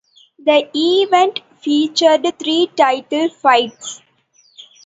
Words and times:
The 0.39 0.67
event 0.73 1.41
featured 1.59 2.25
three 2.39 2.65
title 2.75 3.29
fights. 3.29 4.01